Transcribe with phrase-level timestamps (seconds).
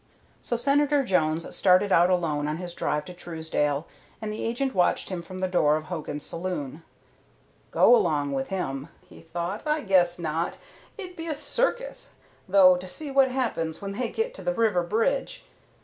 [0.41, 3.85] So Senator Jones started out alone on his drive to Truesdale,
[4.19, 6.81] and the agent watched him from the door of Hogan's saloon.
[7.69, 9.61] "Go along with him!" he thought.
[9.63, 10.57] "I guess not.
[10.97, 12.13] It'd be a circus,
[12.49, 15.45] though, to see what happens when they get to the river bridge."